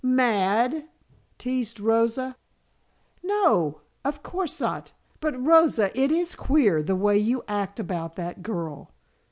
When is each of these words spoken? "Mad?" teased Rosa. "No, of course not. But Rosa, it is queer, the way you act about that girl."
"Mad?" 0.03 0.89
teased 1.37 1.79
Rosa. 1.79 2.35
"No, 3.21 3.81
of 4.03 4.23
course 4.23 4.59
not. 4.59 4.93
But 5.19 5.39
Rosa, 5.39 5.91
it 5.95 6.11
is 6.11 6.33
queer, 6.33 6.81
the 6.81 6.95
way 6.95 7.19
you 7.19 7.43
act 7.47 7.79
about 7.79 8.15
that 8.15 8.41
girl." 8.41 8.89